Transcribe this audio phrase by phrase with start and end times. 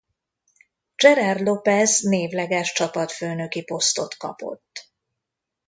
[0.95, 4.91] Gerard Lopez névleges csapatfőnöki posztot kapott.